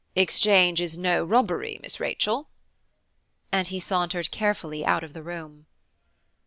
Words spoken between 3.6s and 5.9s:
he sauntered carefully out of the room.